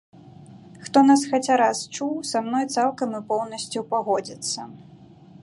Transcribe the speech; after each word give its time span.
Хто 0.85 1.03
нас 1.09 1.21
хаця 1.33 1.57
раз 1.63 1.81
чуў, 1.95 2.11
са 2.31 2.43
мной 2.47 2.65
цалкам 2.77 3.09
і 3.19 3.21
поўнасцю 3.29 3.79
пагодзіцца. 3.95 4.61